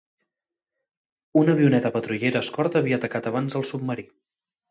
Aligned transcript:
Una 1.41 1.53
avioneta 1.57 1.91
patrullera 1.97 2.43
escorta 2.47 2.81
havia 2.83 2.99
atacat 3.01 3.31
abans 3.33 3.59
el 3.61 3.67
submarí. 3.73 4.07